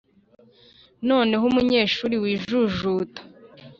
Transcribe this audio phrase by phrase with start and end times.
[1.09, 3.19] noneho umunyeshuri wijujuta